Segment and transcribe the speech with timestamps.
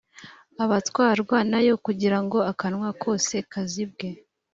[0.63, 4.09] abatwarwa na yo kugira ngo akanwa kose kazibwe